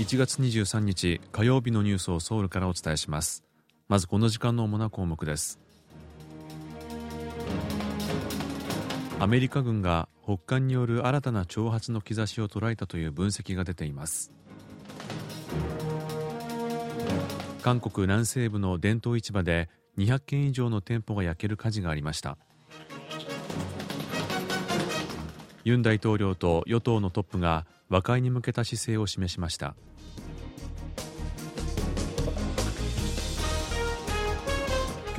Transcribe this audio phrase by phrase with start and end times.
[0.00, 3.44] 1月23日火曜日のニュースをソウルからお伝えします。
[3.86, 5.60] まずこの時間の主な項目です。
[9.18, 14.32] アメリカ軍が北韓による新たな挑発の兆しを捉えたという分析が出ています。
[17.60, 22.38] 韓国南西部の伝統市場で200件以上の店舗が焼ける火事がありました。
[25.64, 29.74] ユン大統領と与党のトップが和解に向けた姿勢を示しました。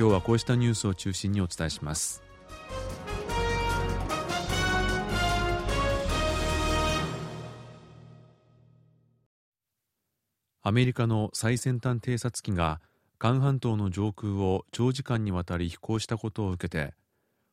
[0.02, 2.24] 今日はこうしたニュースを中心にお伝えします。
[10.64, 12.80] アメリカの最先端偵察機が
[13.20, 16.94] 韓半島の上空を長時間にわたり飛行したことを受けて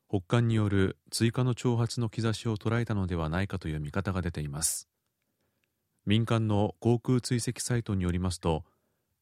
[0.10, 4.90] 北韓による追加の挑発の兆しを捉えたのではないかという見方が出ています。
[6.08, 8.64] 民間の航空追跡サイトによりますと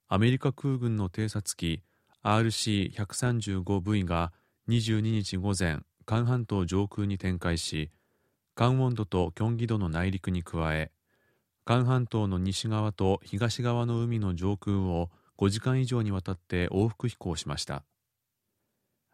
[0.07, 1.83] アメリカ空軍の偵察機
[2.27, 4.33] RC135V が
[4.67, 7.89] 22日午前韓半島上空に展開し
[8.53, 10.91] 韓温度とキョンギ道の内陸に加え
[11.63, 17.83] 韓半島の西側と東側の海の上空を5時間以上にわたって往復飛行しました。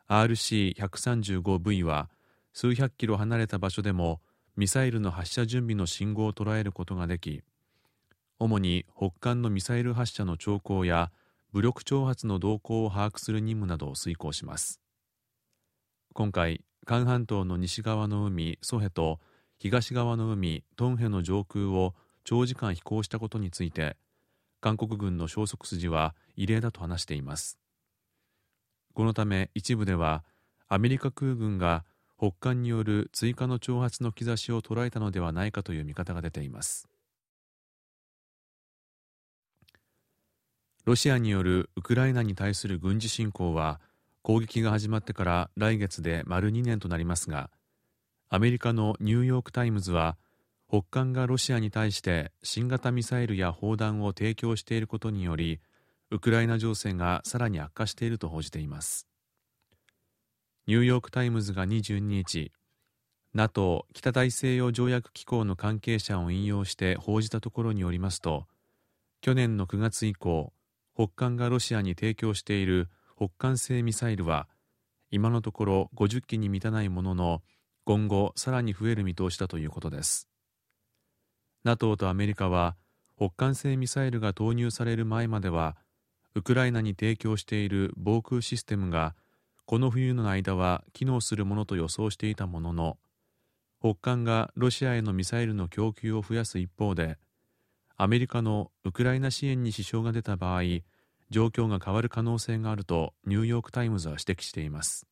[0.07, 2.09] RC135V は
[2.53, 4.21] 数百キロ離れた場所でも
[4.55, 7.43] ミサイルの発射準備の信号を捉えることができ
[8.39, 11.11] 主に北韓のミサイル発射の兆候や
[11.53, 14.81] 武力挑発の動向を把握する任務などを遂行します。
[16.13, 19.19] 今回韓半島の西側の海ソヘと
[19.59, 23.97] 東側の海トンヘの上空を長時間飛行したことについて
[24.61, 27.59] 韓国軍の消息筋は異例だと話しています。
[28.95, 30.23] このため一部では
[30.67, 31.85] アメリカ空軍が
[32.17, 36.87] 北韓による追加の挑発の兆しを捉えたのではないかという見方が出ています。
[40.85, 43.79] ロシアによるウクライナに対する軍事侵攻は
[44.21, 47.49] 攻撃が始まってから来月で丸2年となりますが
[48.29, 50.17] アメリカのニューヨーク・タイムズは
[50.67, 55.59] 北韓がロシアに対して新型ミサイルや砲弾を提供していることにより
[56.11, 59.07] ウクライナ情勢がさらに悪化していると報じています。
[60.65, 62.51] ニューヨーク・タイムズが22日
[63.33, 68.45] NATO 北大西洋条約機構の関係者を引用して報じたところによりますと
[69.21, 70.53] 去年の9月以降
[70.95, 74.47] 北韓がロシアに提供している北韓製ミサイルは
[75.09, 77.41] 今のところ50機に満たないものの
[77.83, 80.29] 今後さらに増える見通しだということです。
[81.63, 82.75] NATO とアメリカは
[83.17, 85.77] 北韓製ミサイルが投入される前までは
[86.35, 89.15] ウクライナに提供している防空システムが
[89.65, 92.97] この冬の間は機能するものと予想していたものの
[93.79, 97.17] 北韓がロシアへのミサイルの供給を増やす一方で
[97.95, 100.61] アメリカのウクライナ支援に支障が出た場合
[101.29, 105.07] 状況が変わる可能性があるとニューヨーク・タイムズは指摘しています。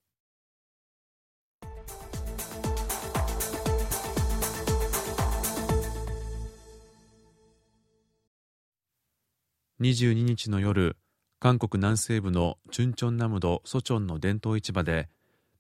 [9.82, 10.96] 22日の夜
[11.40, 15.10] 韓国南西部のチュンチョンナムドソチョンの伝統市場で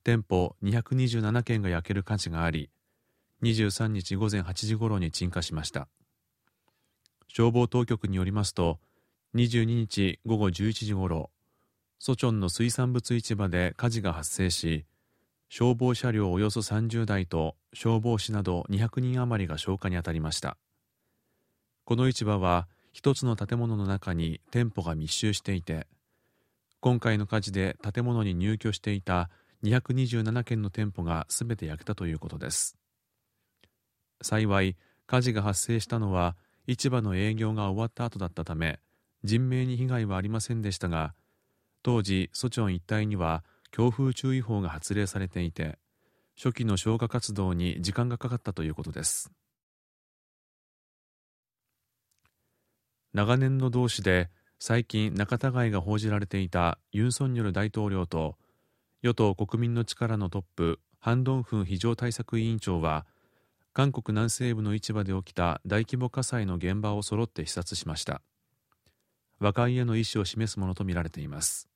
[0.03, 2.69] 店舗227軒が焼ける火事があり
[3.41, 5.87] 23日午前8時ごろに鎮火しました。
[7.33, 8.77] 消防当局によりますと
[9.35, 11.29] 22日午後11時ごろ
[11.97, 14.83] ソチョンの水産物市場で火事が発生し
[15.47, 20.57] 消防車両およそ30台と消防士など200人余りが消火に当たりました。
[21.85, 25.87] この市場は一つの建物の中に店舗が密集していて
[26.81, 29.29] 今回の火事で建物に入居していた
[29.63, 32.77] 227軒の店舗が全て焼けたということです。
[34.21, 34.75] 幸い
[35.05, 36.35] 火事が発生したのは
[36.67, 38.79] 市場の営業が終わった後だったため
[39.23, 41.13] 人命に被害はありませんでしたが
[41.83, 45.79] 当時ソチョン一帯には強風注意報が発令されていて
[46.35, 49.31] 初期の消火活動に時間がかかったということです。
[53.13, 58.37] 長年の同士で最近仲違いが報じられていたユン・ソンニョル大統領と
[59.01, 63.05] 与党国民の力のトップハン・ドンフン非常対策委員長は
[63.73, 68.21] 韓国南西部の市場で起きた大規模火災の現場を揃って視察しました。
[69.39, 71.69] 和解への意思を示すものとみられています。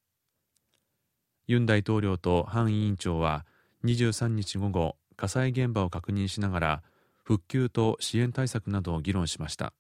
[1.48, 3.46] ユン大統領とハン委員長は
[3.86, 6.84] 23日午後火災現場を確認しながら
[7.24, 9.74] 復旧と支援対策などを議論しました。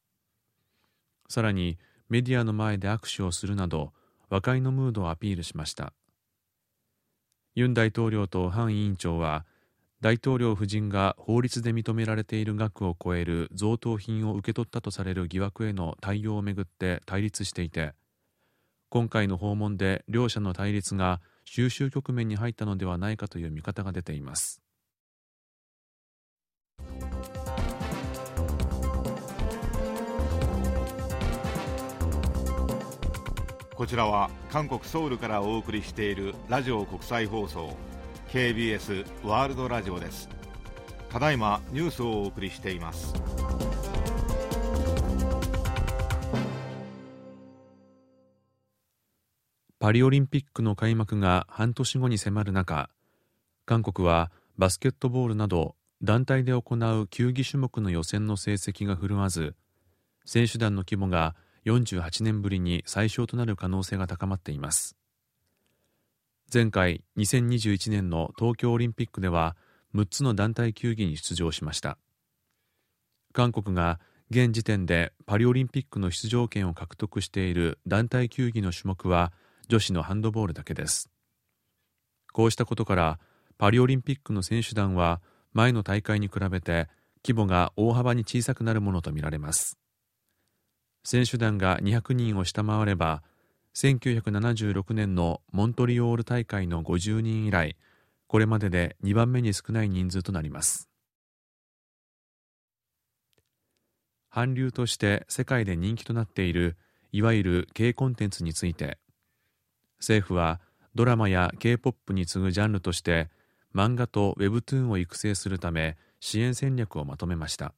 [1.28, 1.78] さらに
[2.08, 3.92] メディアの前で握手をするなど
[4.30, 5.94] 和解のムードをアピールしました。
[7.56, 9.46] ユン大統領とハン委員長は
[10.02, 17.94] 大統領夫人が法律で認められている額を超える贈答品を受け取ったとされる疑惑への対応をめぐって対立していて
[18.90, 24.62] 今回の訪問で両者の対立が収拾局面に入ったのではないかという見方が出ています。
[33.76, 37.76] こちらは韓国ソウルからお送りしているラジオ国際放送。
[38.36, 40.28] KBS ワールドラジオです。
[41.10, 43.14] ただいまニュースをお送りしています。
[49.80, 52.90] パリオリンピックの開幕が半年後に迫る中
[53.66, 59.56] 韓国はバスケットボールなど団体で行う球技種目の予選の成績が振るわず
[60.26, 64.98] 選手団の規模が48年ぶりに最小となる可能性が高まっています。
[66.56, 69.58] 前回2021年の東京オリンピックでは
[69.94, 71.98] 6つの団体球技に出場しました。
[73.34, 74.00] 韓国が
[74.32, 79.34] 現時点でパリオリンピックの出場権を獲得している団体球技の種目は
[79.68, 81.10] 女子のハンドボールだけです。
[82.32, 83.20] こうしたことから
[83.58, 85.20] パリオリンピックの選手団は
[85.52, 86.88] 前の大会に比べて
[87.22, 89.78] 規模が大幅に小さくなるものとみられます。
[91.04, 93.24] 選手団が200人を下回れば
[93.76, 97.76] 1976年のモントリオール大会の50人以来
[98.28, 100.90] これまでで2番目に少ない人数となります。
[104.30, 106.78] 韓流として世界で人気となっている
[107.12, 108.98] いわゆる K コンテンツについて
[110.00, 110.62] 政府は
[110.94, 113.30] ドラマや K-POP に次ぐジャンルとして
[113.74, 117.74] 漫画と Webtoon を育成するため支援戦略をまとめました。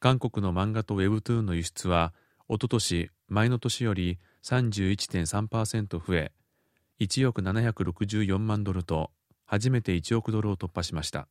[0.00, 2.14] 韓国の漫画と Webtoon の輸出は
[2.48, 6.32] おととし前の年より31.3%増え
[7.00, 9.10] 1億764万ドルと
[9.44, 11.28] 初めて1億ドルを突破しました。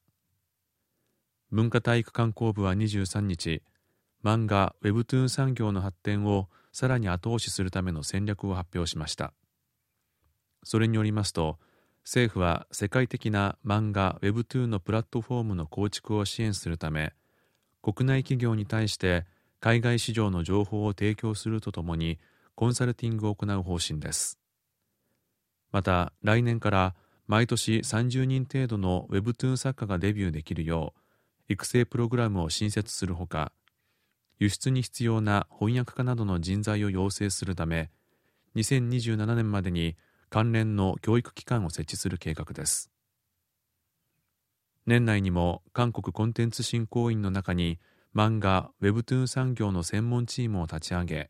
[1.51, 3.63] 文化体育観光部は23日
[4.23, 9.33] 漫画 Webtoon 産業の発展をさらに後押しするための戦略を発表しました。
[10.63, 11.59] それによりますと
[12.03, 17.13] 政府は世界的な漫画 Webtoon のプラットフォームの構築を支援するため
[17.81, 19.25] 国内企業に対して
[19.65, 22.19] 海外市場の情報を提供するとともに
[22.53, 24.37] コンサルティングを行う方針です。
[25.71, 26.93] また来年から
[27.25, 30.93] 毎年30人程度の Webtoon 作家がデビューできるよ
[31.49, 33.51] う育成プログラムを新設するほか
[34.37, 37.89] 輸出に必要な翻訳家などの人材を養成するため
[38.55, 39.95] 2027年までに
[40.29, 42.91] 関連の教育機関を設置する計画です。
[44.85, 47.79] 年内にも韓国コンテンツ振興員の中に
[48.15, 51.29] 漫画 Webtoon 産業の専門チームを立ち上げ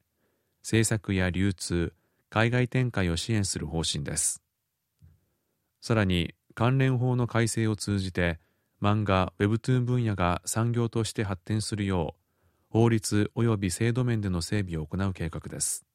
[0.61, 1.93] 制作や流通
[2.29, 4.43] 海外展開を支援する方針です。
[5.81, 8.39] さらに関連法の改正を通じて
[8.79, 12.21] 漫画 Webtoon 分野が産業として発展するよう
[12.69, 15.85] 法律及び制度面での整備を行う計画です。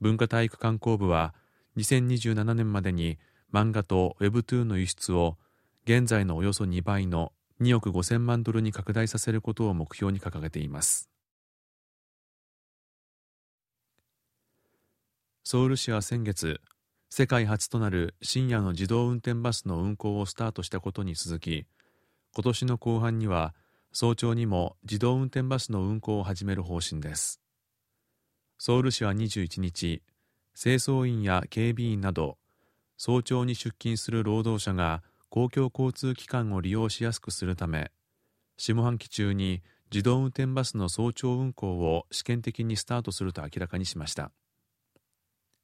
[0.00, 1.34] 文化体育観光部は
[1.78, 3.18] 2027年までに
[3.50, 5.38] 漫画と Webtoon の輸出を
[5.86, 11.08] 現在のおよそ2倍の2億5000万ドルに拡大させることを目標に掲げています。
[15.44, 16.60] ソウル市は先月
[17.10, 21.66] 世界初となる深夜の自動運転バスの運行をスタートしたことに続き
[22.34, 23.54] 今年の後半には
[23.92, 27.40] 早朝にも自動運転バスの運行を始める方針です。
[28.58, 30.02] ソウル市は21日
[30.60, 32.38] 清掃員や警備員など
[32.96, 35.02] 早朝に出勤する労働者が
[35.34, 37.90] 公共交通機関を利用しやすくするため
[38.56, 44.30] 下半期中に自動運転バスの早朝運行を試験的にスタートすると明らかにしました。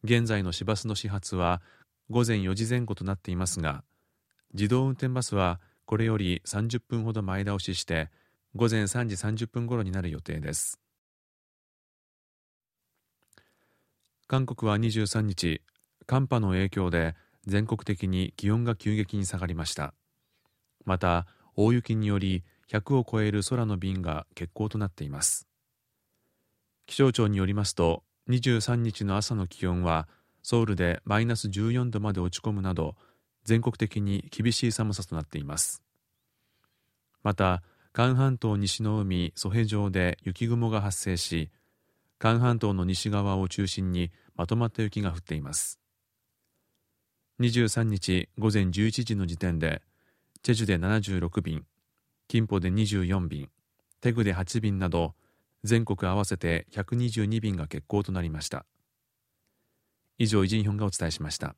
[0.03, 1.63] 現在の市バスの始発は
[2.09, 3.85] 午前4時前後となっていますが
[4.55, 8.11] 自動運転バスはこれより30分ほど前倒しして
[8.57, 10.81] 午前3時30分頃になる予定です。
[14.27, 15.63] 韓国は23日
[16.07, 17.15] 寒波の影響で
[17.47, 19.95] 全国的に気温が急激に下がりました。
[20.85, 25.47] また大雪により100を超える空の便が欠航となっています。
[26.87, 30.09] 気象庁によりますと23日の朝の気温は
[30.43, 32.97] ソウルでマイナス14度まで落ち込むなど
[33.45, 35.83] 全国的に厳しい寒さとなっています。
[37.23, 41.51] また韓半島西の海ソヘ上で雪雲が発生し
[42.19, 45.81] 韓半島の西側を中心にまとまった雪が降っています。
[47.41, 49.81] 23日午前11時の時点で
[50.43, 51.65] チェジュで76便
[52.29, 53.49] キンポで24便
[54.03, 55.15] テグで8便など
[55.65, 58.67] 全国合わせて122便が欠航となりました。
[60.19, 61.55] 以上イジンヒョンがお伝えしました。